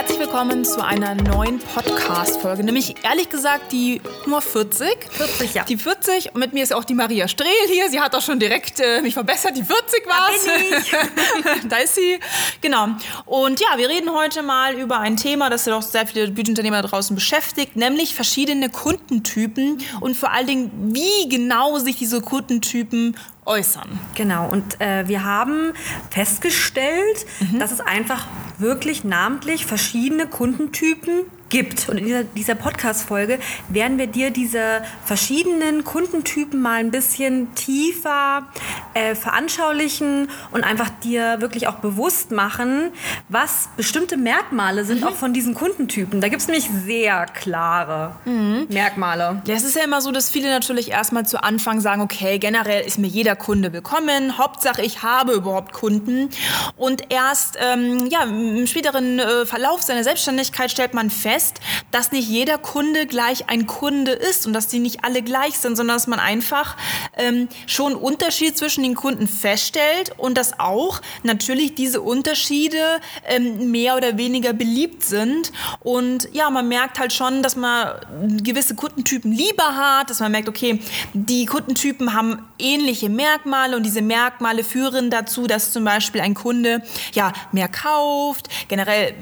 [0.00, 4.88] Herzlich willkommen zu einer neuen Podcast-Folge, nämlich ehrlich gesagt die Nummer 40.
[5.10, 5.64] 40, ja.
[5.64, 7.90] Die 40 und mit mir ist auch die Maria Strehl hier.
[7.90, 11.68] Sie hat auch schon direkt äh, mich verbessert, die 40 war es.
[11.68, 12.18] da ist sie.
[12.62, 12.88] Genau.
[13.26, 16.80] Und ja, wir reden heute mal über ein Thema, das ja doch sehr viele Beauty-Unternehmer
[16.80, 23.98] draußen beschäftigt, nämlich verschiedene Kundentypen und vor allen Dingen, wie genau sich diese Kundentypen äußern.
[24.14, 25.74] Genau, und äh, wir haben
[26.10, 27.58] festgestellt, mhm.
[27.58, 28.26] dass es einfach
[28.60, 31.88] wirklich namentlich verschiedene Kundentypen gibt.
[31.88, 38.46] Und in dieser, dieser Podcast-Folge werden wir dir diese verschiedenen Kundentypen mal ein bisschen tiefer
[38.94, 42.92] äh, veranschaulichen und einfach dir wirklich auch bewusst machen,
[43.28, 45.08] was bestimmte Merkmale sind mhm.
[45.08, 46.20] auch von diesen Kundentypen.
[46.20, 48.66] Da gibt es nämlich sehr klare mhm.
[48.70, 49.42] Merkmale.
[49.46, 52.84] Ja, es ist ja immer so, dass viele natürlich erstmal zu Anfang sagen, okay, generell
[52.84, 56.30] ist mir jeder Kunde willkommen, Hauptsache ich habe überhaupt Kunden.
[56.76, 61.60] Und erst ähm, ja, im späteren äh, Verlauf seiner Selbstständigkeit stellt man fest, fest,
[61.90, 65.76] dass nicht jeder Kunde gleich ein Kunde ist und dass die nicht alle gleich sind,
[65.76, 66.76] sondern dass man einfach
[67.16, 72.78] ähm, schon Unterschied zwischen den Kunden feststellt und dass auch natürlich diese Unterschiede
[73.26, 75.52] ähm, mehr oder weniger beliebt sind.
[75.80, 78.00] Und ja, man merkt halt schon, dass man
[78.42, 80.80] gewisse Kundentypen lieber hat, dass man merkt, okay,
[81.12, 86.82] die Kundentypen haben ähnliche Merkmale und diese Merkmale führen dazu, dass zum Beispiel ein Kunde
[87.12, 89.14] ja mehr kauft, generell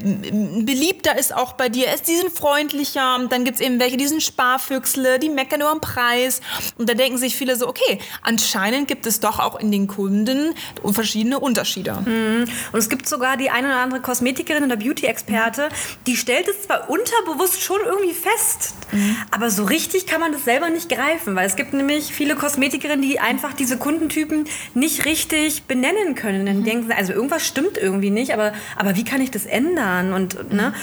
[0.65, 1.87] beliebter ist auch bei dir.
[1.93, 3.19] Es die sind freundlicher.
[3.29, 6.41] Dann gibt es eben welche, die sind Sparfüchsle, die meckern nur am Preis.
[6.77, 10.53] Und da denken sich viele so, okay, anscheinend gibt es doch auch in den Kunden
[10.91, 11.93] verschiedene Unterschiede.
[11.93, 12.45] Mhm.
[12.71, 15.69] Und es gibt sogar die eine oder andere Kosmetikerin oder Beauty-Experte,
[16.07, 19.15] die stellt es zwar unterbewusst schon irgendwie fest, mhm.
[19.31, 23.01] aber so richtig kann man das selber nicht greifen, weil es gibt nämlich viele Kosmetikerinnen,
[23.01, 26.45] die einfach diese Kundentypen nicht richtig benennen können.
[26.45, 26.65] Dann mhm.
[26.65, 30.13] denken sie, also irgendwas stimmt irgendwie nicht, aber, aber wie kann ich das ändern?
[30.13, 30.73] Und, ne?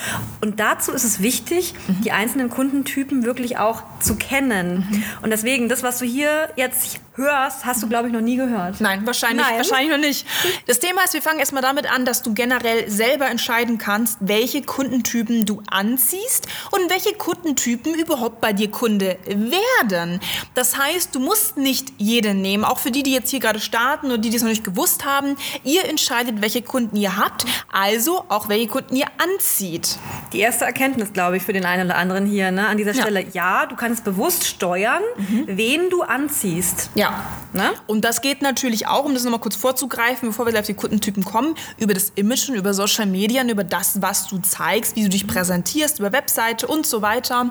[0.41, 2.03] und dazu ist es wichtig, mhm.
[2.03, 4.87] die einzelnen Kundentypen wirklich auch zu kennen.
[4.91, 5.04] Mhm.
[5.22, 8.81] Und deswegen, das, was du hier jetzt hörst, hast du, glaube ich, noch nie gehört.
[8.81, 9.56] Nein, wahrscheinlich, Nein.
[9.56, 10.27] wahrscheinlich noch nicht.
[10.66, 14.62] Das Thema ist, wir fangen erstmal damit an, dass du generell selber entscheiden kannst, welche
[14.62, 20.21] Kundentypen du anziehst und welche Kundentypen überhaupt bei dir Kunde werden.
[20.54, 24.10] Das heißt, du musst nicht jeden nehmen, auch für die, die jetzt hier gerade starten
[24.10, 25.37] und die, die es noch nicht gewusst haben.
[25.65, 29.98] Ihr entscheidet, welche Kunden ihr habt, also auch welche Kunden ihr anzieht.
[30.36, 33.22] Die erste Erkenntnis, glaube ich, für den einen oder anderen hier ne, an dieser Stelle.
[33.22, 35.44] Ja, ja du kannst bewusst steuern, mhm.
[35.47, 36.91] wen du anziehst.
[36.94, 37.24] Ja.
[37.54, 37.70] Ne?
[37.86, 40.74] Und das geht natürlich auch, um das nochmal kurz vorzugreifen, bevor wir gleich auf die
[40.74, 45.04] Kundentypen kommen, über das Image und über Social Media, über das, was du zeigst, wie
[45.04, 47.50] du dich präsentierst, über Webseite und so weiter.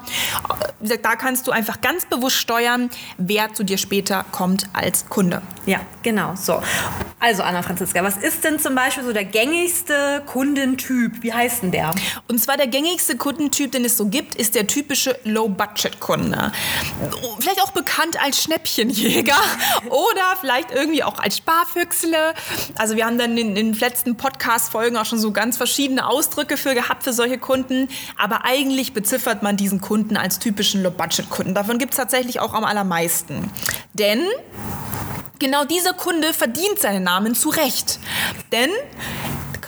[0.79, 5.09] Wie gesagt, da kannst du einfach ganz bewusst steuern, wer zu dir später kommt als
[5.09, 5.41] Kunde.
[5.65, 6.35] Ja, genau.
[6.35, 6.61] So.
[7.19, 11.23] Also, Anna Franziska, was ist denn zum Beispiel so der gängigste Kundentyp?
[11.23, 11.89] Wie heißt denn der?
[12.27, 16.51] Und zwar der gängigste Kundentyp, den es so gibt, ist der typische Low-Budget-Kunde.
[17.39, 19.37] Vielleicht auch bekannt als Schnäppchenjäger
[19.89, 22.33] oder vielleicht irgendwie auch als Sparfüchsle.
[22.77, 26.73] Also wir haben dann in den letzten Podcast-Folgen auch schon so ganz verschiedene Ausdrücke für
[26.73, 27.87] gehabt für solche Kunden.
[28.17, 31.55] Aber eigentlich beziffert man diesen Kunden als typischen Low-Budget-Kunden.
[31.55, 33.49] Davon gibt es tatsächlich auch am allermeisten.
[33.93, 34.19] Denn
[35.39, 37.99] genau dieser Kunde verdient seinen Namen zu Recht.
[38.51, 38.69] Denn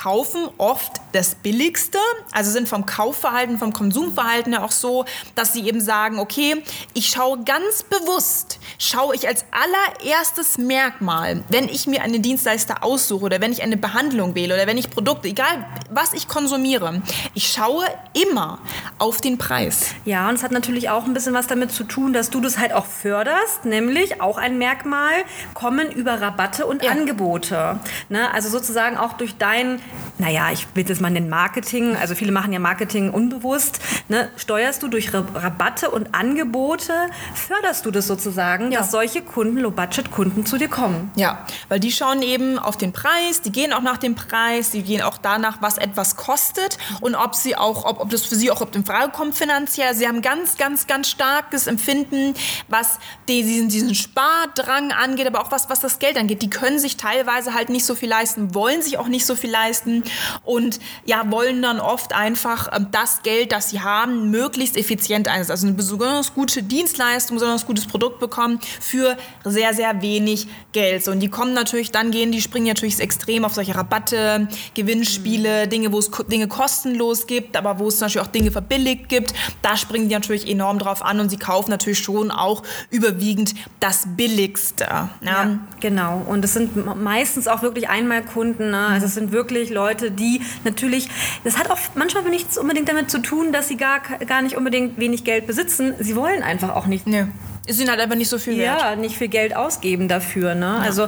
[0.07, 1.97] kaufen oft das Billigste,
[2.31, 5.03] also sind vom Kaufverhalten, vom Konsumverhalten ja auch so,
[5.35, 6.63] dass sie eben sagen, okay,
[6.93, 13.25] ich schaue ganz bewusst, schaue ich als allererstes Merkmal, wenn ich mir einen Dienstleister aussuche
[13.25, 17.01] oder wenn ich eine Behandlung wähle oder wenn ich Produkte, egal was ich konsumiere,
[17.33, 17.83] ich schaue
[18.13, 18.59] immer
[18.99, 19.87] auf den Preis.
[20.05, 22.57] Ja, und es hat natürlich auch ein bisschen was damit zu tun, dass du das
[22.57, 26.91] halt auch förderst, nämlich auch ein Merkmal, kommen über Rabatte und ja.
[26.91, 27.81] Angebote.
[28.07, 28.33] Ne?
[28.33, 29.81] Also sozusagen auch durch dein
[30.17, 34.29] naja, ich will das mal nennen Marketing, also viele machen ja Marketing unbewusst, ne?
[34.35, 36.93] steuerst du durch Rabatte und Angebote,
[37.33, 38.79] förderst du das sozusagen, ja.
[38.79, 41.11] dass solche Kunden, Low-Budget-Kunden zu dir kommen.
[41.15, 44.83] Ja, weil die schauen eben auf den Preis, die gehen auch nach dem Preis, die
[44.83, 48.51] gehen auch danach, was etwas kostet und ob sie auch, ob, ob das für sie
[48.51, 49.93] auch den Frage kommt finanziell.
[49.93, 52.33] Sie haben ganz, ganz, ganz starkes Empfinden,
[52.67, 56.41] was diesen, diesen Spardrang angeht, aber auch was, was das Geld angeht.
[56.41, 59.51] Die können sich teilweise halt nicht so viel leisten, wollen sich auch nicht so viel
[59.51, 60.03] leisten leisten.
[60.43, 65.51] und ja, wollen dann oft einfach ähm, das Geld, das sie haben, möglichst effizient einsetzen.
[65.51, 71.03] Also eine besonders gute Dienstleistung, ein besonders gutes Produkt bekommen für sehr, sehr wenig Geld.
[71.03, 75.65] So, und die kommen natürlich, dann gehen, die springen natürlich extrem auf solche Rabatte, Gewinnspiele,
[75.65, 75.69] mhm.
[75.69, 79.33] Dinge, wo es Dinge kostenlos gibt, aber wo es zum Beispiel auch Dinge verbilligt gibt.
[79.61, 84.03] Da springen die natürlich enorm drauf an und sie kaufen natürlich schon auch überwiegend das
[84.15, 84.85] Billigste.
[84.85, 86.23] Ja, ja genau.
[86.27, 88.71] Und es sind meistens auch wirklich Einmalkunden.
[88.71, 88.87] Ne?
[88.87, 91.09] Also es sind wirklich Leute, die natürlich,
[91.43, 94.99] das hat auch manchmal nichts unbedingt damit zu tun, dass sie gar, gar nicht unbedingt
[94.99, 95.93] wenig Geld besitzen.
[95.99, 97.07] Sie wollen einfach auch nicht.
[97.07, 97.25] Nee
[97.67, 98.81] ist ihnen halt einfach nicht so viel wert.
[98.81, 100.55] Ja, nicht viel Geld ausgeben dafür.
[100.55, 100.77] Ne?
[100.77, 100.83] Ja.
[100.83, 101.07] Also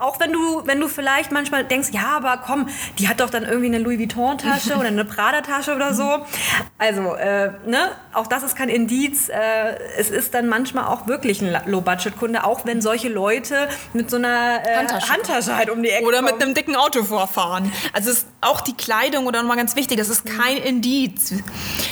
[0.00, 2.68] auch wenn du, wenn du vielleicht manchmal denkst, ja, aber komm,
[2.98, 6.24] die hat doch dann irgendwie eine Louis Vuitton-Tasche oder eine Prada-Tasche oder so.
[6.78, 9.28] Also, äh, ne, auch das ist kein Indiz.
[9.28, 9.34] Äh,
[9.98, 14.60] es ist dann manchmal auch wirklich ein Low-Budget-Kunde, auch wenn solche Leute mit so einer
[14.64, 15.12] äh, Handtasche.
[15.12, 16.32] Handtasche halt um die Ecke Oder kommen.
[16.34, 17.70] mit einem dicken Auto vorfahren.
[17.92, 21.34] Also ist auch die Kleidung oder nochmal ganz wichtig, das ist kein Indiz.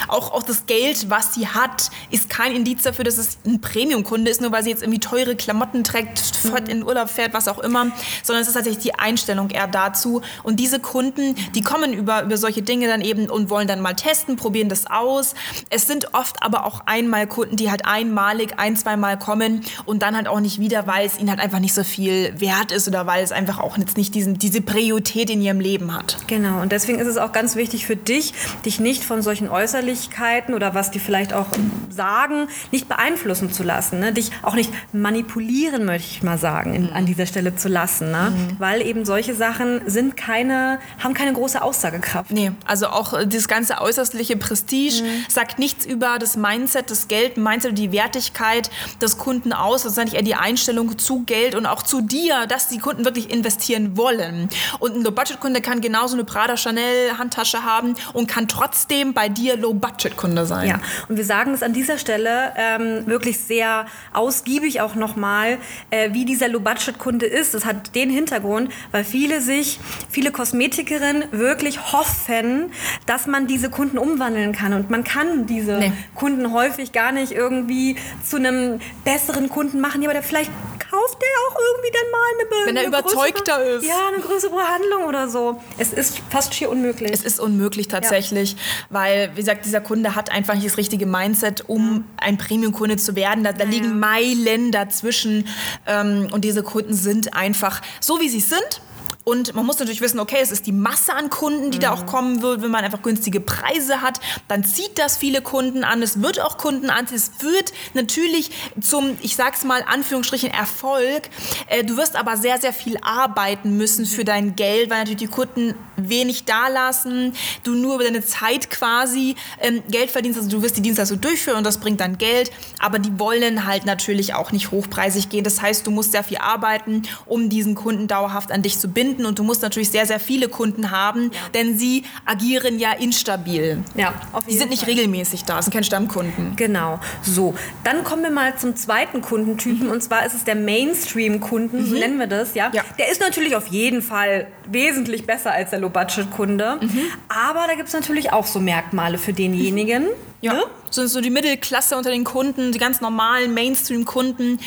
[0.09, 3.90] Auch, auch das Geld, was sie hat, ist kein Indiz dafür, dass es ein Premium
[3.91, 6.57] Premium-Kunde ist, nur weil sie jetzt irgendwie teure Klamotten trägt, mhm.
[6.57, 7.91] in den Urlaub fährt, was auch immer,
[8.23, 10.23] sondern es ist tatsächlich die Einstellung eher dazu.
[10.45, 13.95] Und diese Kunden, die kommen über, über solche Dinge dann eben und wollen dann mal
[13.95, 15.35] testen, probieren das aus.
[15.71, 20.15] Es sind oft aber auch einmal Kunden, die halt einmalig ein, zweimal kommen und dann
[20.15, 23.07] halt auch nicht wieder, weil es ihnen halt einfach nicht so viel wert ist oder
[23.07, 26.17] weil es einfach auch jetzt nicht diesen, diese Priorität in ihrem Leben hat.
[26.29, 28.35] Genau, und deswegen ist es auch ganz wichtig für dich,
[28.65, 31.47] dich nicht von solchen Äußerlichkeiten oder was die vielleicht auch
[31.89, 34.13] sagen, nicht beeinflussen zu lassen lassen, ne?
[34.13, 38.31] dich auch nicht manipulieren, möchte ich mal sagen, in, an dieser Stelle zu lassen, ne?
[38.31, 38.57] Mhm.
[38.59, 42.31] weil eben solche Sachen sind keine, haben keine große Aussagekraft.
[42.31, 45.25] Nee, also auch äh, das ganze äußerliche Prestige mhm.
[45.29, 49.85] sagt nichts über das Mindset, das Geld, Mindset, die Wertigkeit des Kunden aus.
[49.85, 53.07] Das ist eigentlich eher die Einstellung zu Geld und auch zu dir, dass die Kunden
[53.07, 54.51] wirklich investieren wollen.
[54.79, 59.57] Und ein Low-Budget-Kunde kann genauso eine Prada Chanel Handtasche haben und kann trotzdem bei dir
[59.57, 60.69] Low-Budget-Kunde sein.
[60.69, 65.59] Ja, und wir sagen es an dieser Stelle ähm, wirklich sehr sehr ausgiebig auch nochmal,
[65.91, 67.55] äh, wie dieser Low-Budget-Kunde ist.
[67.55, 72.73] Das hat den Hintergrund, weil viele sich, viele Kosmetikerinnen wirklich hoffen,
[73.07, 74.73] dass man diese Kunden umwandeln kann.
[74.73, 75.93] Und man kann diese nee.
[76.15, 77.97] Kunden häufig gar nicht irgendwie
[78.29, 80.51] zu einem besseren Kunden machen, ja, aber vielleicht
[80.91, 83.87] kauft der auch irgendwie dann mal eine Wenn er überzeugter größere, ist.
[83.87, 85.61] Ja, eine größere Behandlung oder so.
[85.79, 87.13] Es ist fast schier unmöglich.
[87.13, 88.59] Es ist unmöglich tatsächlich, ja.
[88.91, 93.15] weil, wie gesagt, dieser Kunde hat einfach nicht das richtige Mindset, um ein Premium-Kunde zu
[93.15, 93.45] werden.
[93.45, 95.47] Da, da liegen Meilen dazwischen
[95.87, 98.81] ähm, und diese Kunden sind einfach so, wie sie sind
[99.25, 101.83] und man muss natürlich wissen, okay, es ist die Masse an Kunden, die mhm.
[101.83, 102.63] da auch kommen wird.
[102.63, 104.19] Wenn man einfach günstige Preise hat,
[104.49, 106.03] dann zieht das viele Kunden an.
[106.03, 107.07] Es wird auch Kunden an.
[107.15, 108.51] Es wird natürlich
[108.81, 111.29] zum, ich sag's mal, Anführungsstrichen Erfolg.
[111.69, 115.27] Äh, du wirst aber sehr, sehr viel arbeiten müssen für dein Geld, weil natürlich die
[115.27, 117.35] Kunden wenig dalassen.
[117.63, 120.39] Du nur über deine Zeit quasi ähm, Geld verdienst.
[120.39, 122.51] Also du wirst die Dienstleistung durchführen und das bringt dann Geld.
[122.79, 125.45] Aber die wollen halt natürlich auch nicht hochpreisig gehen.
[125.45, 129.10] Das heißt, du musst sehr viel arbeiten, um diesen Kunden dauerhaft an dich zu binden
[129.11, 131.41] binden und du musst natürlich sehr, sehr viele Kunden haben, ja.
[131.55, 133.83] denn sie agieren ja instabil.
[133.95, 134.91] Ja, auf jeden Die sind nicht Fall.
[134.91, 136.55] regelmäßig da, sind keine Stammkunden.
[136.57, 137.01] Genau.
[137.23, 137.55] So,
[137.85, 139.93] dann kommen wir mal zum zweiten Kundentypen mhm.
[139.93, 141.87] und zwar ist es der Mainstream-Kunden, mhm.
[141.87, 142.71] so nennen wir das, ja?
[142.73, 142.83] ja?
[142.99, 147.01] Der ist natürlich auf jeden Fall wesentlich besser als der Low-Budget-Kunde, mhm.
[147.29, 150.07] aber da gibt es natürlich auch so Merkmale für denjenigen.
[150.41, 150.55] Ja.
[150.55, 150.63] Ne?
[150.91, 154.59] Sind so die Mittelklasse unter den Kunden, die ganz normalen Mainstream-Kunden.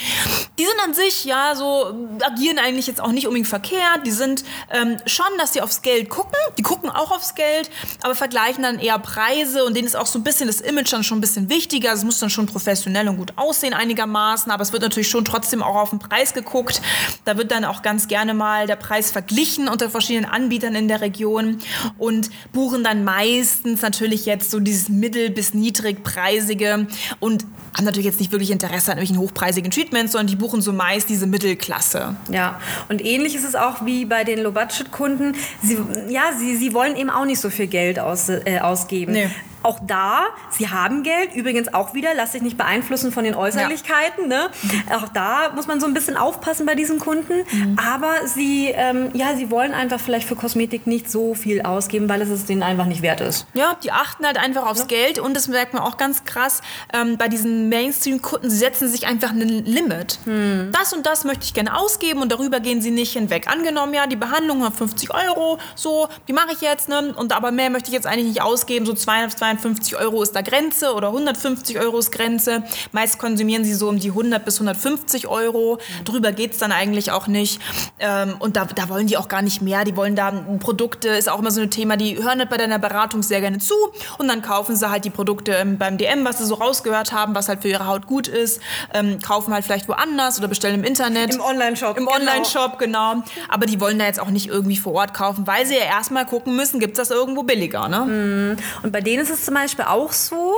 [0.58, 4.06] Die sind an sich, ja, so agieren eigentlich jetzt auch nicht unbedingt verkehrt.
[4.06, 6.38] Die sind ähm, schon, dass sie aufs Geld gucken.
[6.58, 7.70] Die gucken auch aufs Geld,
[8.02, 11.04] aber vergleichen dann eher Preise und denen ist auch so ein bisschen das Image dann
[11.04, 11.94] schon ein bisschen wichtiger.
[11.94, 15.64] Es muss dann schon professionell und gut aussehen einigermaßen, aber es wird natürlich schon trotzdem
[15.64, 16.82] auch auf den Preis geguckt.
[17.26, 21.02] Da wird dann auch ganz gerne mal der Preis verglichen unter verschiedenen Anbietern in der
[21.02, 21.60] Region
[21.98, 26.88] und buchen dann meistens natürlich jetzt so dieses mittel- bis niedrig hochpreisige
[27.20, 30.74] und haben natürlich jetzt nicht wirklich Interesse an irgendwelchen hochpreisigen Treatments, sondern die buchen so
[30.74, 32.16] meist diese Mittelklasse.
[32.30, 35.36] Ja, und ähnlich ist es auch wie bei den Low-Budget-Kunden.
[35.62, 35.78] Sie,
[36.10, 39.14] ja, sie, sie wollen eben auch nicht so viel Geld aus, äh, ausgeben.
[39.14, 39.30] Nee
[39.64, 44.30] auch da, sie haben Geld, übrigens auch wieder, lass dich nicht beeinflussen von den Äußerlichkeiten.
[44.30, 44.48] Ja.
[44.48, 44.50] Ne?
[44.96, 47.44] Auch da muss man so ein bisschen aufpassen bei diesen Kunden.
[47.52, 47.78] Mhm.
[47.80, 52.22] Aber sie, ähm, ja, sie wollen einfach vielleicht für Kosmetik nicht so viel ausgeben, weil
[52.22, 53.46] es es denen einfach nicht wert ist.
[53.54, 54.86] Ja, die achten halt einfach aufs ja.
[54.86, 56.62] Geld und das merkt man auch ganz krass
[56.94, 60.20] ähm, bei diesen Mainstream-Kunden, sie setzen sich einfach ein Limit.
[60.26, 60.72] Mhm.
[60.72, 63.48] Das und das möchte ich gerne ausgeben und darüber gehen sie nicht hinweg.
[63.48, 67.14] Angenommen, ja, die Behandlung hat 50 Euro, so, die mache ich jetzt, ne?
[67.16, 70.42] Und aber mehr möchte ich jetzt eigentlich nicht ausgeben, so 200, 52 Euro ist da
[70.42, 72.64] Grenze oder 150 Euro ist Grenze.
[72.92, 75.80] Meist konsumieren sie so um die 100 bis 150 Euro.
[76.06, 77.62] Drüber geht es dann eigentlich auch nicht.
[78.00, 79.84] Ähm, und da, da wollen die auch gar nicht mehr.
[79.84, 82.80] Die wollen da Produkte, ist auch immer so ein Thema, die hören halt bei deiner
[82.80, 83.76] Beratung sehr gerne zu
[84.18, 87.50] und dann kaufen sie halt die Produkte beim DM, was sie so rausgehört haben, was
[87.50, 88.62] halt für ihre Haut gut ist,
[88.94, 91.34] ähm, kaufen halt vielleicht woanders oder bestellen im Internet.
[91.34, 91.98] Im Online-Shop.
[91.98, 92.18] Im genau.
[92.18, 93.24] Online-Shop, genau.
[93.50, 96.26] Aber die wollen da jetzt auch nicht irgendwie vor Ort kaufen, weil sie ja erstmal
[96.26, 98.58] gucken müssen, gibt es das irgendwo billiger, ne?
[98.82, 100.56] Und bei denen ist es zum Beispiel auch so,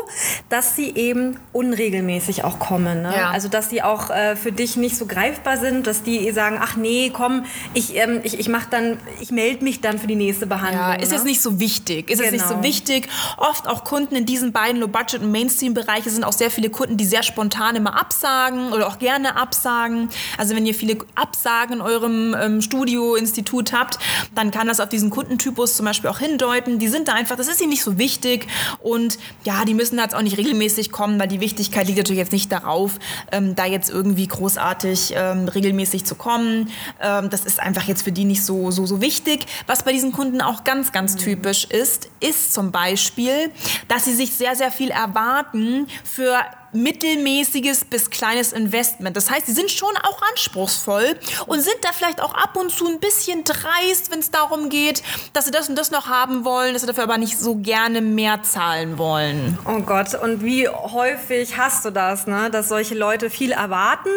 [0.50, 3.02] dass sie eben unregelmäßig auch kommen.
[3.02, 3.14] Ne?
[3.16, 3.30] Ja.
[3.32, 6.76] Also dass die auch äh, für dich nicht so greifbar sind, dass die sagen, ach
[6.76, 10.48] nee, komm, ich, ähm, ich, ich mach dann, ich melde mich dann für die nächste
[10.48, 10.80] Behandlung.
[10.80, 11.16] Ja, ist ne?
[11.16, 12.10] jetzt nicht so wichtig.
[12.10, 12.58] Ist jetzt nicht Genau.
[12.62, 13.08] so wichtig.
[13.38, 17.06] Oft auch Kunden in diesen beiden Low-Budget- und Mainstream-Bereiche sind auch sehr viele Kunden, die
[17.06, 20.10] sehr spontan immer absagen oder auch gerne absagen.
[20.38, 23.98] Also wenn ihr viele Absagen in eurem ähm, Studio, Institut habt,
[24.34, 26.80] dann kann das auf diesen Kundentypus zum Beispiel auch hindeuten.
[26.80, 28.48] Die sind da einfach, das ist ihnen nicht so wichtig
[28.82, 32.20] und ja, die müssen da jetzt auch nicht regelmäßig kommen, weil die Wichtigkeit liegt natürlich
[32.20, 33.00] jetzt nicht darauf,
[33.32, 36.70] ähm, da jetzt irgendwie großartig ähm, regelmäßig zu kommen.
[37.02, 39.46] Ähm, das ist einfach jetzt für die nicht so, so, so wichtig.
[39.68, 43.52] Was bei diesen Kunden auch ganz, ganz typisch ist, ist zum Beispiel,
[43.88, 46.42] dass sie sich sehr, sehr viel erwarten für
[46.76, 49.18] mittelmäßiges bis kleines Investment.
[49.18, 51.16] Das heißt, sie sind schon auch anspruchsvoll
[51.48, 55.02] und sind da vielleicht auch ab und zu ein bisschen dreist, wenn es darum geht,
[55.34, 58.02] dass sie das und das noch haben wollen, dass sie dafür aber nicht so gerne
[58.02, 59.58] mehr zahlen wollen.
[59.66, 62.50] Oh Gott, und wie häufig hast du das, ne?
[62.52, 64.10] dass solche Leute viel erwarten,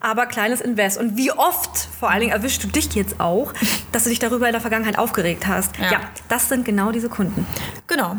[0.00, 0.98] aber kleines Invest.
[0.98, 3.52] Und wie oft, vor allen Dingen erwischst du dich jetzt auch,
[3.92, 5.76] dass du dich darüber in der Vergangenheit aufgeregt hast.
[5.78, 5.92] Ja.
[5.92, 7.46] ja das sind genau diese Kunden.
[7.86, 8.16] Genau.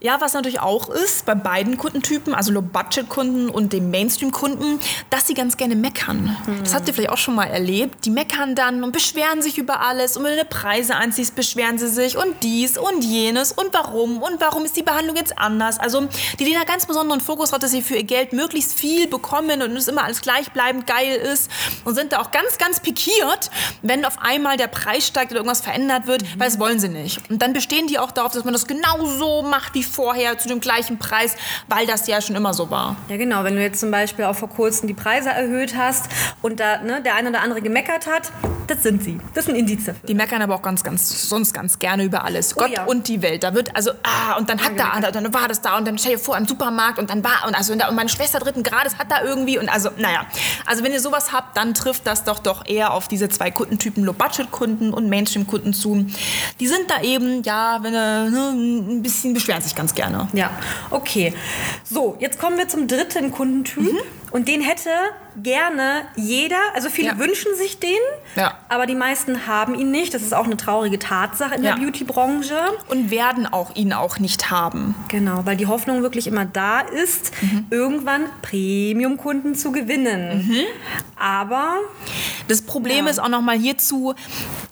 [0.00, 5.34] Ja, was natürlich auch ist bei beiden Kundentypen, also Low-Budget-Kunden und dem Mainstream-Kunden, dass sie
[5.34, 6.36] ganz gerne meckern.
[6.62, 8.04] Das habt ihr vielleicht auch schon mal erlebt.
[8.04, 10.16] Die meckern dann und beschweren sich über alles.
[10.16, 14.40] Und wenn du Preise anziehst, beschweren sie sich und dies und jenes und warum und
[14.40, 15.78] warum ist die Behandlung jetzt anders.
[15.78, 19.06] Also die legen da ganz besonderen Fokus drauf, dass sie für ihr Geld möglichst viel
[19.06, 21.50] bekommen und es immer alles gleichbleibend geil ist
[21.84, 23.50] und sind da auch ganz, ganz pikiert,
[23.82, 27.20] wenn auf einmal der Preis steigt oder irgendwas verändert wird, weil das wollen sie nicht.
[27.30, 30.60] Und dann bestehen die auch darauf, dass man das genauso macht wie vorher zu dem
[30.60, 31.36] gleichen Preis,
[31.68, 32.96] weil das ja schon immer so war.
[33.08, 33.44] Ja, genau.
[33.44, 36.06] Wenn du jetzt zum Beispiel auch vor kurzem die Preise erhöht hast
[36.40, 38.32] und da ne, der eine oder andere gemeckert hat,
[38.66, 39.18] das sind sie.
[39.34, 39.96] Das sind Indizien.
[40.06, 42.54] Die meckern aber auch ganz, ganz, sonst ganz gerne über alles.
[42.54, 42.84] Gott ja.
[42.84, 43.42] und die Welt.
[43.42, 45.98] Da wird, also, ah, und dann hat da, und dann war das da, und dann
[45.98, 48.98] stell dir vor, im Supermarkt, und dann war, und also, und, meine Schwester dritten Grades
[48.98, 50.26] hat da irgendwie, und also, naja.
[50.66, 54.04] Also, wenn ihr sowas habt, dann trifft das doch doch eher auf diese zwei Kundentypen,
[54.04, 56.06] Low-Budget-Kunden und Mainstream-Kunden zu.
[56.60, 60.28] Die sind da eben, ja, wenn, äh, ne, ein bisschen beschweren sich ganz gerne.
[60.32, 60.50] Ja,
[60.90, 61.34] okay.
[61.84, 63.94] So, jetzt kommen wir zum dritten Kundentyp.
[64.30, 64.90] Und den hätte
[65.42, 67.18] gerne jeder, also viele Ja.
[67.18, 67.90] wünschen sich den,
[68.36, 68.54] Ja.
[68.68, 70.14] aber die meisten haben ihn nicht.
[70.14, 71.74] Das ist auch eine traurige Tatsache in Ja.
[71.74, 72.56] der Beauty-Branche.
[72.88, 74.94] Und werden auch ihn auch nicht haben.
[75.08, 77.32] Genau, weil die Hoffnung wirklich immer da ist,
[77.70, 80.50] irgendwann Premium-Kunden zu gewinnen.
[81.18, 81.76] Aber
[82.48, 84.14] Das Problem ist auch nochmal hierzu,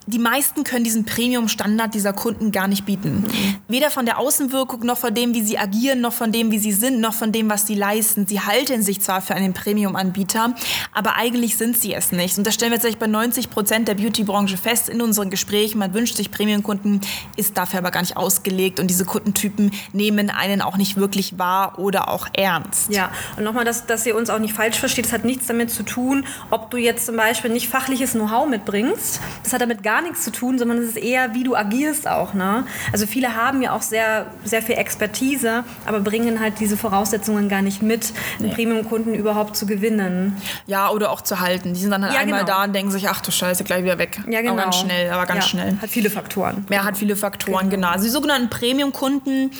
[0.05, 3.25] die meisten können diesen Premium-Standard dieser Kunden gar nicht bieten.
[3.67, 6.71] Weder von der Außenwirkung, noch von dem, wie sie agieren, noch von dem, wie sie
[6.71, 8.27] sind, noch von dem, was sie leisten.
[8.27, 10.53] Sie halten sich zwar für einen Premium-Anbieter,
[10.93, 12.37] aber eigentlich sind sie es nicht.
[12.37, 15.79] Und das stellen wir tatsächlich bei 90 Prozent der Beauty-Branche fest in unseren Gesprächen.
[15.79, 17.01] Man wünscht sich Premium-Kunden,
[17.35, 18.79] ist dafür aber gar nicht ausgelegt.
[18.79, 22.91] Und diese Kundentypen nehmen einen auch nicht wirklich wahr oder auch ernst.
[22.91, 25.71] Ja, und nochmal, dass, dass ihr uns auch nicht falsch versteht, das hat nichts damit
[25.71, 29.21] zu tun, ob du jetzt zum Beispiel nicht fachliches Know-how mitbringst.
[29.43, 32.33] Das hat damit gar nichts zu tun, sondern es ist eher, wie du agierst auch.
[32.33, 32.65] Ne?
[32.91, 37.61] Also viele haben ja auch sehr, sehr viel Expertise, aber bringen halt diese Voraussetzungen gar
[37.61, 40.37] nicht mit, einen Premium-Kunden überhaupt zu gewinnen.
[40.65, 41.73] Ja, oder auch zu halten.
[41.73, 42.57] Die sind dann halt Ja, einmal genau.
[42.57, 44.19] da und denken sich, ach du Scheiße, gleich wieder weg.
[44.29, 44.53] Ja, genau.
[44.53, 45.77] Aber ganz schnell, aber ganz ja, schnell.
[45.81, 46.65] Hat viele Faktoren.
[46.69, 47.89] Mehr hat viele Faktoren, genau.
[47.89, 49.51] Also die sogenannten Premium-Kunden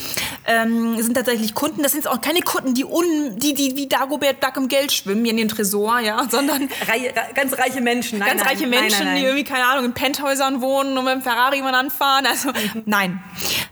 [0.46, 4.44] ähm, sind tatsächlich Kunden, das sind auch keine Kunden, die, un, die, die wie Dagobert
[4.44, 8.20] Duck im Geld schwimmen, hier in dem Tresor, ja, sondern Rei ganz reiche Menschen.
[8.20, 11.14] Nein, ganz nein, reiche Menschen, nein, die irgendwie, keine Ahnung, in Penthäusern wohnen und mit
[11.14, 12.26] dem Ferrari immer anfahren.
[12.26, 12.52] Also
[12.86, 13.24] nein.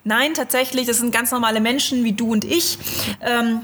[0.03, 2.77] Nein, tatsächlich, das sind ganz normale Menschen wie du und ich.
[3.21, 3.61] Ähm,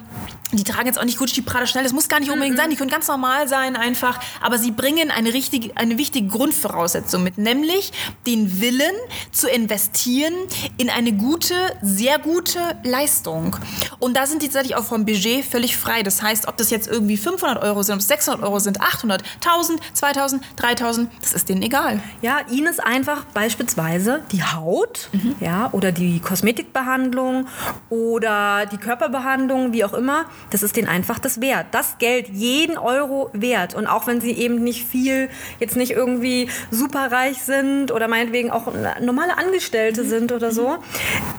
[0.52, 1.84] die tragen jetzt auch nicht Gucci, Prada, Schnell.
[1.84, 2.70] Das muss gar nicht unbedingt sein.
[2.70, 4.20] Die können ganz normal sein einfach.
[4.42, 7.92] Aber sie bringen eine, richtige, eine wichtige Grundvoraussetzung mit, nämlich
[8.26, 8.96] den Willen
[9.32, 10.34] zu investieren
[10.78, 13.58] in eine gute, sehr gute Leistung.
[14.00, 16.04] Und da sind die tatsächlich auch vom Budget völlig frei.
[16.04, 19.24] Das heißt, ob das jetzt irgendwie 500 Euro sind, ob es 600 Euro sind, 800,
[19.46, 22.02] 1000, 2000, 3000, das ist denen egal.
[22.22, 27.48] Ja, ihnen ist einfach beispielsweise die Haut ja, oder die Kosmetikbehandlung
[27.90, 31.68] oder die Körperbehandlung, wie auch immer, das ist denen einfach das wert.
[31.72, 33.76] Das Geld, jeden Euro wert.
[33.76, 35.30] Und auch wenn sie eben nicht viel,
[35.60, 38.68] jetzt nicht irgendwie superreich sind oder meinetwegen auch
[39.02, 40.78] normale Angestellte sind oder so,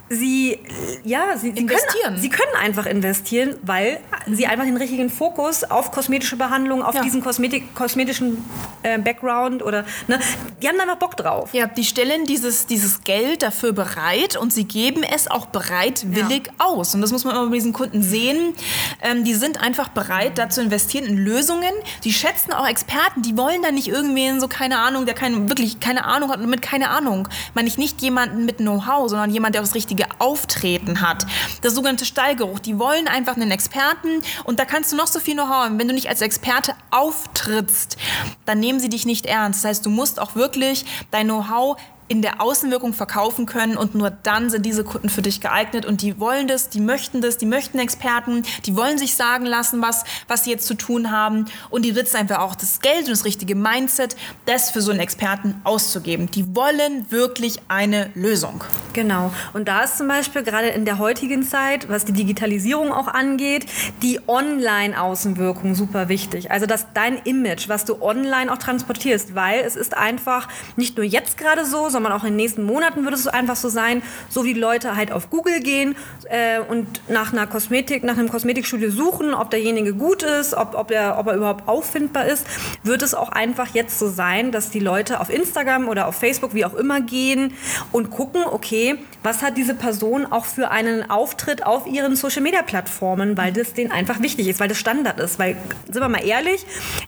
[0.09, 0.59] sie,
[1.05, 2.02] ja, sie, sie, Investieren.
[2.05, 6.95] Können, sie können einfach investieren, weil sie einfach den richtigen Fokus auf kosmetische Behandlung, auf
[6.95, 7.02] Ja.
[7.02, 8.45] diesen Kosmetik, kosmetischen
[8.83, 10.19] äh, Background oder, ne,
[10.62, 11.52] die haben da einfach Bock drauf.
[11.52, 16.95] Ja, die stellen dieses, dieses Geld dafür bereit und sie geben es auch bereitwillig aus.
[16.95, 18.55] Und das muss man immer bei diesen Kunden sehen.
[19.02, 21.73] Ähm, die sind einfach bereit, da zu investieren in Lösungen.
[22.04, 23.23] Die schätzen auch Experten.
[23.23, 26.49] Die wollen da nicht irgendwen, so keine Ahnung, der keine, wirklich keine Ahnung hat und
[26.49, 27.28] mit keine Ahnung.
[27.54, 31.26] Meine ich nicht jemanden mit Know-how, sondern jemand, der auch das richtige Auftreten hat.
[31.62, 32.59] Das sogenannte Stallgeruch.
[32.59, 35.78] Die wollen einfach einen Experten und da kannst du noch so viel Know-how haben.
[35.78, 37.97] Wenn du nicht als Experte auftrittst,
[38.45, 39.64] dann nehmen sie dich nicht ernst.
[39.64, 41.76] Das heißt, du musst auch wirklich dein Know-how
[42.08, 46.00] in der Außenwirkung verkaufen können und nur dann sind diese Kunden für dich geeignet und
[46.02, 50.04] die wollen das, die möchten das, die möchten Experten, die wollen sich sagen lassen, was,
[50.26, 53.24] was sie jetzt zu tun haben und die sitzen einfach auch das Geld und das
[53.24, 56.30] richtige Mindset, das für so einen Experten auszugeben.
[56.30, 58.64] Die wollen wirklich eine Lösung.
[58.94, 59.30] Genau.
[59.52, 63.66] Und da ist zum Beispiel gerade in der heutigen Zeit, was die Digitalisierung auch angeht,
[64.02, 66.50] die Online-Außenwirkung super wichtig.
[66.50, 71.04] Also dass dein Image, was du online auch transportierst, weil es ist einfach nicht nur
[71.04, 74.45] jetzt gerade so, sondern auch in den nächsten Monaten wird es einfach so sein, so
[74.45, 75.97] wie Leute halt auf Google gehen
[76.31, 80.90] äh, und nach einer Kosmetik, nach einem Kosmetikstudio suchen, ob derjenige gut ist, ob, ob,
[80.90, 82.47] er, ob er überhaupt auffindbar ist,
[82.83, 86.55] wird es auch einfach jetzt so sein, dass die Leute auf Instagram oder auf Facebook,
[86.55, 87.55] wie auch immer, gehen
[87.93, 93.52] und gucken, okay, was hat diese Person auch für einen Auftritt auf ihren Social-Media-Plattformen, weil
[93.52, 95.38] das denen einfach wichtig ist, weil das Standard ist.
[95.38, 96.64] Weil, sind wir mal ehrlich,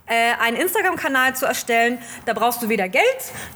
[0.07, 3.05] äh, einen Instagram-Kanal zu erstellen, da brauchst du weder Geld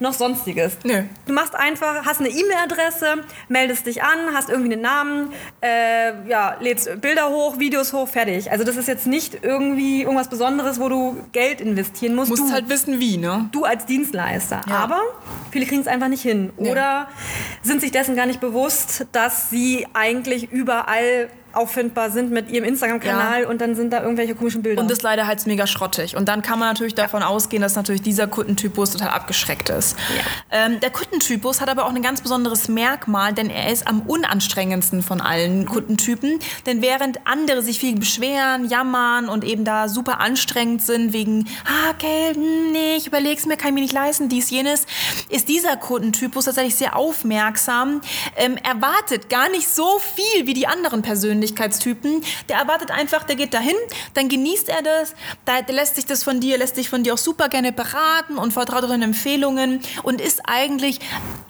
[0.00, 0.76] noch sonstiges.
[0.85, 1.03] Nö.
[1.26, 6.57] Du machst einfach, hast eine E-Mail-Adresse, meldest dich an, hast irgendwie einen Namen, äh, ja,
[6.61, 8.50] lädst Bilder hoch, Videos hoch, fertig.
[8.50, 12.31] Also das ist jetzt nicht irgendwie irgendwas Besonderes, wo du Geld investieren musst.
[12.31, 13.49] Du musst du, halt wissen, wie, ne?
[13.52, 14.61] du als Dienstleister.
[14.69, 14.76] Ja.
[14.76, 15.00] Aber
[15.50, 16.52] viele kriegen es einfach nicht hin.
[16.57, 17.09] Oder
[17.62, 23.44] sind sich dessen gar nicht bewusst, dass sie eigentlich überall auffindbar sind mit ihrem Instagram-Kanal
[23.44, 24.80] und dann sind da irgendwelche komischen Bilder.
[24.80, 26.16] Und das leider halt mega schrottig.
[26.16, 29.96] Und dann kann man natürlich davon ausgehen, dass natürlich dieser Kundentypus total abgeschreckt ist.
[30.50, 35.02] Ähm, der Kundentypus hat aber auch ein ganz besonderes Merkmal, denn er ist am unanstrengendsten
[35.02, 36.38] von allen Kundentypen.
[36.66, 41.90] Denn während andere sich viel beschweren, jammern und eben da super anstrengend sind wegen, ah,
[41.90, 44.87] okay, hm, nee, ich überleg's mir, kann ich mir nicht leisten, dies, jenes,
[45.29, 48.00] ist dieser Kundentypus tatsächlich sehr aufmerksam,
[48.37, 51.02] ähm, erwartet gar nicht so viel wie die anderen
[51.52, 52.22] Persönlichkeitstypen.
[52.48, 53.74] Der erwartet einfach, der geht dahin,
[54.14, 57.14] dann genießt er das, da, der lässt sich das von dir, lässt sich von dir
[57.14, 61.00] auch super gerne beraten und vertraut deinen Empfehlungen und ist eigentlich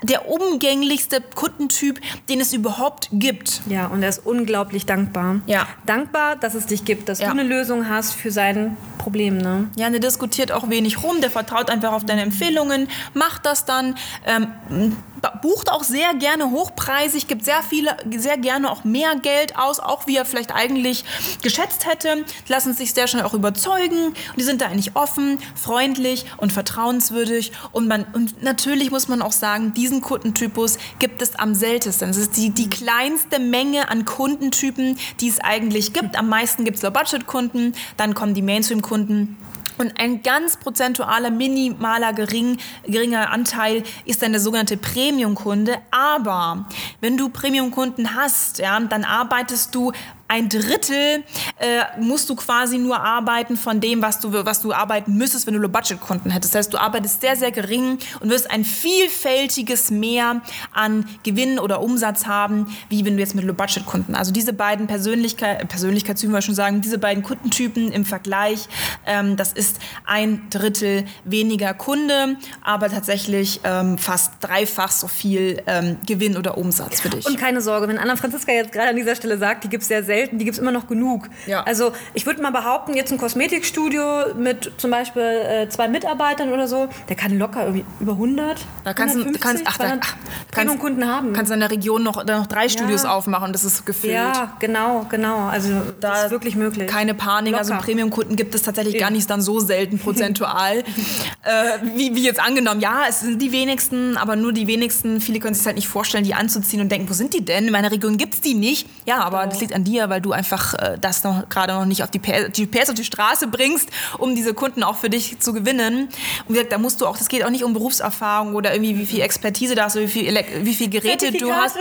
[0.03, 3.63] der umgänglichste Kundentyp, den es überhaupt gibt.
[3.69, 5.41] Ja, und er ist unglaublich dankbar.
[5.47, 5.67] Ja.
[5.87, 7.27] Dankbar, dass es dich gibt, dass Ja.
[7.27, 9.39] du eine Lösung hast für sein Problem.
[9.39, 9.71] Ne?
[9.77, 13.97] Ja, der diskutiert auch wenig rum, der vertraut einfach auf deine Empfehlungen, macht das dann,
[14.27, 14.97] ähm,
[15.31, 20.07] bucht auch sehr gerne hochpreisig, gibt sehr viele, sehr gerne auch mehr Geld aus, auch
[20.07, 21.05] wie er vielleicht eigentlich
[21.43, 26.27] geschätzt hätte, lassen sich sehr schnell auch überzeugen und die sind da eigentlich offen, freundlich
[26.37, 31.55] und vertrauenswürdig und man, und natürlich muss man auch sagen, diesen Kundentypus gibt es am
[31.55, 32.11] seltensten.
[32.11, 36.17] Es ist die, die kleinste Menge an Kundentypen, die es eigentlich gibt.
[36.17, 39.37] Am meisten gibt es Low-Budget-Kunden, dann kommen die Mainstream-Kunden.
[39.79, 45.79] Und ein ganz prozentualer, minimaler, gering, geringer Anteil ist dann der sogenannte Premium-Kunde.
[45.91, 46.67] Aber
[47.01, 49.93] wenn du Premium-Kunden hast, ja, dann arbeitest du
[50.29, 51.23] ein Drittel
[51.59, 55.55] äh, musst du quasi nur arbeiten von dem, was du, was du arbeiten müsstest, wenn
[55.55, 56.55] du Low-Budget-Kunden hättest.
[56.55, 60.41] Das heißt, du arbeitest sehr, sehr gering und wirst ein vielfältiges Mehr
[60.73, 64.15] an Gewinn oder Umsatz haben, wie wenn du jetzt mit Low-Budget-Kunden.
[64.15, 68.69] Also diese beiden Persönlichkeit, Persönlichkeitstypen, wir schon sagen, diese beiden Kundentypen im Vergleich,
[69.07, 75.99] ähm, das ist ein Drittel weniger Kunde, aber tatsächlich ähm, fast dreifach so viel ähm,
[76.07, 77.27] Gewinn oder Umsatz für dich.
[77.27, 79.89] Und keine Sorge, wenn Anna Franziska jetzt gerade an dieser Stelle sagt, die gibt es
[79.89, 81.29] sehr selten, die gibt es immer noch genug.
[81.47, 81.63] Ja.
[81.65, 86.69] Also ich würde mal behaupten, jetzt ein Kosmetikstudio mit zum Beispiel äh, zwei Mitarbeitern oder
[86.69, 90.05] so, der kann locker irgendwie über 100, Da kannst du 150, kannst, ach, da, 200
[90.05, 90.17] ach,
[90.53, 91.33] Premium-Kunden haben.
[91.33, 94.13] Kannst in der Region noch, da noch drei Studios aufmachen und das ist gefüllt.
[94.15, 95.49] ja, genau, genau.
[95.49, 96.89] Also das ist wirklich möglich.
[96.89, 97.85] Keine Panik, also Locker.
[97.85, 100.79] Premium-Kunden gibt es tatsächlich gar nicht dann so selten prozentual.
[100.79, 105.21] äh, wie, wie jetzt angenommen, ja, es sind die wenigsten, aber nur die wenigsten.
[105.21, 107.67] Viele können sich halt nicht vorstellen, die anzuziehen und denken, wo sind die denn?
[107.67, 108.87] In meiner Region gibt es die nicht.
[109.07, 111.85] Ja, aber das liegt an dir, weniger, weil du einfach äh, das noch gerade noch
[111.85, 113.89] nicht auf die PS, die PS auf die Straße bringst,
[114.19, 116.05] um diese Kunden auch für dich zu gewinnen.
[116.05, 118.99] Und wie gesagt, da musst du auch, das geht auch nicht um Berufserfahrung oder irgendwie
[118.99, 121.77] wie viel Expertise da hast, oder wie viel, wie viel Geräte du hast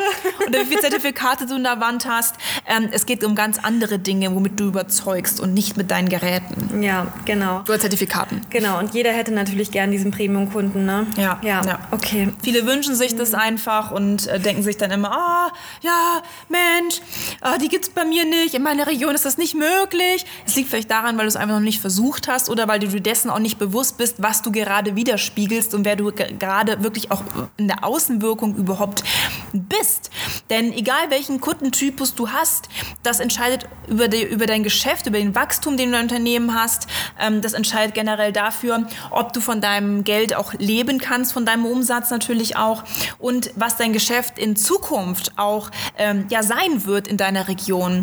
[0.48, 2.36] oder wie viele Zertifikate du in der Wand hast.
[2.68, 6.82] Ähm, es geht um ganz andere Dinge, womit du überzeugst und nicht mit deinen Geräten.
[6.82, 7.62] Ja, genau.
[7.62, 8.42] Oder Zertifikaten.
[8.50, 11.08] Genau, und jeder hätte natürlich gern diesen Premium-Kunden, ne?
[11.18, 11.80] Ja, ja, ja.
[11.92, 12.30] Okay.
[12.44, 17.02] Viele wünschen sich das einfach und äh, denken sich dann immer, ah, oh, ja, Mensch,
[17.42, 20.26] oh, die es bei mir nicht, in meiner Region ist das nicht möglich.
[20.46, 22.88] Es liegt vielleicht daran, weil du es einfach noch nicht versucht hast oder weil du
[22.88, 27.12] dir dessen auch nicht bewusst bist, was du gerade widerspiegelst und wer du gerade wirklich
[27.12, 27.24] auch
[27.58, 29.04] in der Außenwirkung überhaupt
[29.52, 30.10] bist.
[30.50, 32.70] Denn egal welchen Kundentypus du hast,
[33.02, 36.88] das entscheidet über, die, über dein Geschäft, über den Wachstum, den du im Unternehmen hast.
[37.20, 41.66] Ähm, das entscheidet generell dafür, ob du von deinem Geld auch leben kannst, von deinem
[41.66, 42.84] Umsatz natürlich auch
[43.20, 48.03] und was dein Geschäft in Zukunft auch ähm, ja sein wird in deiner Region.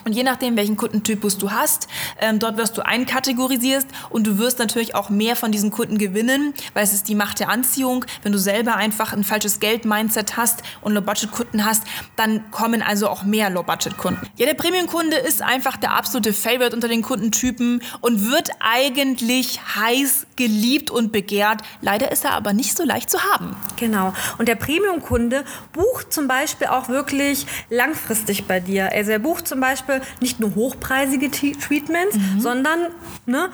[0.05, 1.87] Und je nachdem, welchen Kundentypus du hast,
[2.19, 6.53] ähm, dort wirst du einkategorisiert und du wirst natürlich auch mehr von diesen Kunden gewinnen,
[6.73, 8.05] weil es ist die Macht der Anziehung.
[8.23, 11.83] Wenn du selber einfach ein falsches Geld-Mindset hast und Low-Budget-Kunden hast,
[12.15, 14.27] dann kommen also auch mehr Low-Budget-Kunden.
[14.37, 20.27] Ja, der Premium-Kunde ist einfach der absolute Favorite unter den Kundentypen und wird eigentlich heiß
[20.35, 21.61] geliebt und begehrt.
[21.81, 23.55] Leider ist er aber nicht so leicht zu haben.
[23.77, 24.13] Genau.
[24.37, 28.91] Und der Premium-Kunde bucht zum Beispiel auch wirklich langfristig bei dir.
[28.91, 32.39] Also er bucht zum Beispiel Beispiel nicht nur hochpreisige Treatments, mhm.
[32.39, 32.79] sondern
[33.25, 33.49] ne,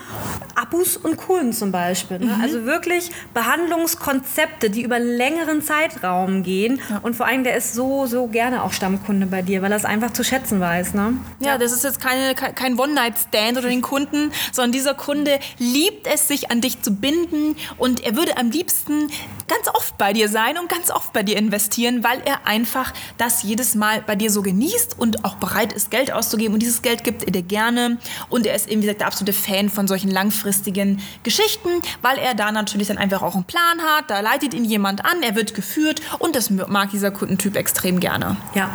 [0.55, 2.19] Abus und Kuren zum Beispiel.
[2.19, 2.35] Ne?
[2.35, 2.41] Mhm.
[2.41, 6.79] Also wirklich Behandlungskonzepte, die über längeren Zeitraum gehen.
[6.89, 6.99] Ja.
[6.99, 9.85] Und vor allem, der ist so, so gerne auch Stammkunde bei dir, weil er es
[9.85, 10.93] einfach zu schätzen weiß.
[10.93, 11.13] Ne?
[11.39, 16.27] Ja, das ist jetzt keine, kein One-Night-Stand oder den Kunden, sondern dieser Kunde liebt es,
[16.27, 19.09] sich an dich zu binden und er würde am liebsten
[19.47, 23.43] ganz oft bei dir sein und ganz oft bei dir investieren, weil er einfach das
[23.43, 26.53] jedes Mal bei dir so genießt und auch bereit ist, Geld auszugeben.
[26.53, 27.97] Und dieses Geld gibt er dir gerne.
[28.29, 31.69] Und er ist eben, wie gesagt, der absolute Fan von solchen langfristigen Geschichten,
[32.01, 34.09] weil er da natürlich dann einfach auch einen Plan hat.
[34.09, 38.37] Da leitet ihn jemand an, er wird geführt und das mag dieser Kundentyp extrem gerne.
[38.53, 38.69] Ja.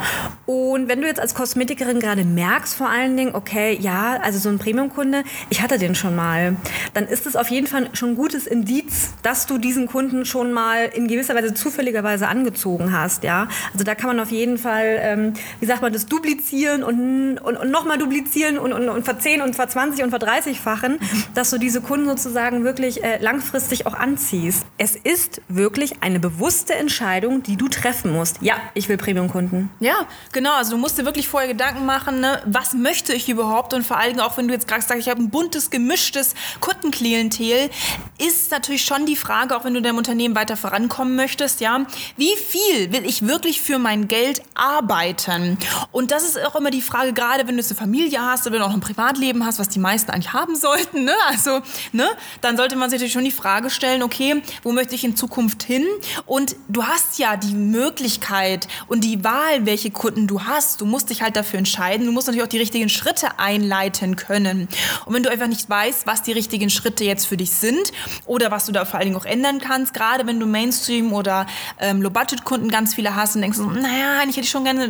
[0.45, 4.49] Und wenn du jetzt als Kosmetikerin gerade merkst, vor allen Dingen, okay, ja, also so
[4.49, 6.55] ein Premium-Kunde, ich hatte den schon mal,
[6.93, 10.51] dann ist es auf jeden Fall schon ein gutes Indiz, dass du diesen Kunden schon
[10.51, 10.62] mal
[10.93, 13.23] in gewisser Weise zufälligerweise angezogen hast.
[13.23, 13.47] Ja?
[13.73, 17.57] Also da kann man auf jeden Fall, ähm, wie sagt man, das duplizieren und und,
[17.57, 20.99] und nochmal duplizieren und, und, und verzehn und verzwanzig und verdreißigfachen,
[21.33, 24.65] dass du diese Kunden sozusagen wirklich äh, langfristig auch anziehst.
[24.77, 28.37] Es ist wirklich eine bewusste Entscheidung, die du treffen musst.
[28.41, 29.69] Ja, ich will Premium-Kunden.
[29.79, 30.53] Ja, genau.
[30.55, 32.41] Also du musst dir wirklich vorher Gedanken machen, ne?
[32.45, 33.73] was möchte ich überhaupt?
[33.73, 37.69] Und vor allem auch, wenn du jetzt gerade sagst, ich habe ein buntes, gemischtes Kundenklientel,
[38.17, 41.85] ist natürlich schon die Frage, auch wenn du deinem Unternehmen weiter vorankommen möchtest, ja,
[42.17, 45.57] wie viel will ich wirklich für mein Geld arbeiten?
[45.91, 48.61] Und das ist auch immer die Frage, gerade wenn du eine Familie hast oder wenn
[48.61, 51.15] du auch ein Privatleben hast, was die meisten eigentlich haben sollten, ne?
[51.27, 51.61] also,
[51.91, 52.07] ne?
[52.41, 55.63] dann sollte man sich natürlich schon die Frage stellen, okay, wo möchte ich in Zukunft
[55.63, 55.85] hin?
[56.25, 60.81] Und du hast ja die Möglichkeit und die Wahl, welche Kunden du hast.
[60.81, 62.05] Du musst dich halt dafür entscheiden.
[62.05, 64.67] Du musst natürlich auch die richtigen Schritte einleiten können.
[65.05, 67.91] Und wenn du einfach nicht weißt, was die richtigen Schritte jetzt für dich sind
[68.25, 71.45] oder was du da vor allen Dingen auch ändern kannst, gerade wenn du Mainstream oder
[71.79, 74.85] ähm, Low-Budget-Kunden ganz viele hast und denkst, so, naja, eigentlich hätte ich schon gerne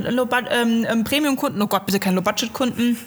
[0.51, 2.97] ähm, ähm, Premium-Kunden, oh Gott, bitte kein Low-Budget-Kunden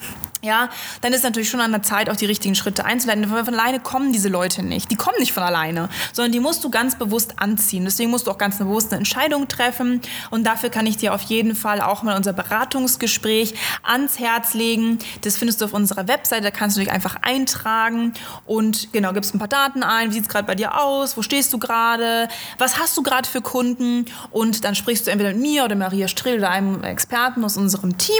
[0.46, 0.70] ja,
[1.02, 3.28] dann ist natürlich schon an der Zeit, auch die richtigen Schritte einzuleiten.
[3.28, 4.90] Von alleine kommen diese Leute nicht.
[4.90, 7.84] Die kommen nicht von alleine, sondern die musst du ganz bewusst anziehen.
[7.84, 10.00] Deswegen musst du auch ganz bewusst eine Entscheidung treffen.
[10.30, 14.98] Und dafür kann ich dir auf jeden Fall auch mal unser Beratungsgespräch ans Herz legen.
[15.22, 16.42] Das findest du auf unserer Webseite.
[16.42, 18.14] Da kannst du dich einfach eintragen
[18.46, 20.10] und genau, gibst ein paar Daten ein.
[20.10, 21.16] Wie sieht es gerade bei dir aus?
[21.16, 22.28] Wo stehst du gerade?
[22.58, 24.06] Was hast du gerade für Kunden?
[24.30, 27.98] Und dann sprichst du entweder mit mir oder Maria Strill oder einem Experten aus unserem
[27.98, 28.14] Team.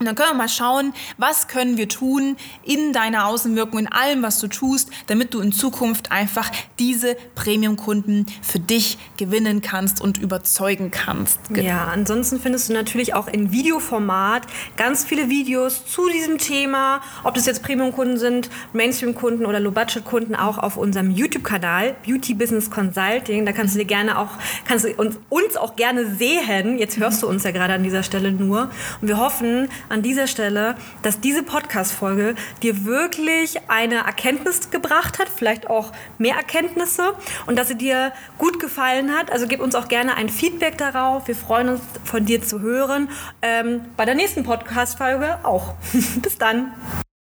[0.00, 4.22] Und dann können wir mal schauen, was können wir tun in deiner Außenwirkung, in allem,
[4.22, 10.16] was du tust, damit du in Zukunft einfach diese Premium-Kunden für dich gewinnen kannst und
[10.16, 11.38] überzeugen kannst.
[11.54, 14.46] Ja, ansonsten findest du natürlich auch in Videoformat
[14.78, 20.56] ganz viele Videos zu diesem Thema, ob das jetzt Premium-Kunden sind, Mainstream-Kunden oder Low-Budget-Kunden, auch
[20.56, 23.44] auf unserem YouTube-Kanal Beauty Business Consulting.
[23.44, 24.30] Da kannst du dir gerne auch,
[24.66, 26.78] kannst du uns, uns auch gerne sehen.
[26.78, 28.70] Jetzt hörst du uns ja gerade an dieser Stelle nur.
[29.02, 35.28] Und wir hoffen, an dieser Stelle, dass diese Podcast-Folge dir wirklich eine Erkenntnis gebracht hat,
[35.28, 37.14] vielleicht auch mehr Erkenntnisse
[37.46, 39.30] und dass sie dir gut gefallen hat.
[39.30, 41.28] Also gib uns auch gerne ein Feedback darauf.
[41.28, 43.08] Wir freuen uns, von dir zu hören.
[43.42, 45.74] Ähm, bei der nächsten Podcast-Folge auch.
[46.22, 46.72] Bis dann.